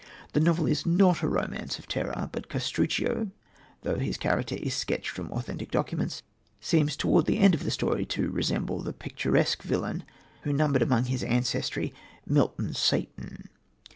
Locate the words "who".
10.41-10.53